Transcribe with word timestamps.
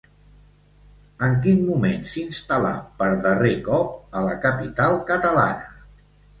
En 1.27 1.35
quin 1.43 1.61
moment 1.67 2.07
s'instal·là 2.13 2.73
per 3.03 3.11
darrer 3.29 3.53
cop 3.71 4.19
a 4.23 4.27
la 4.31 4.35
capital 4.49 5.01
catalana? 5.15 5.73